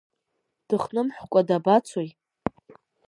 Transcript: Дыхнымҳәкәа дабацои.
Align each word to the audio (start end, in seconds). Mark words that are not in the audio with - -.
Дыхнымҳәкәа 0.67 1.41
дабацои. 1.47 2.09